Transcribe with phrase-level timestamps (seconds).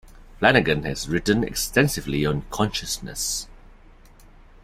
[0.39, 3.47] Flanagan has written extensively on consciousness.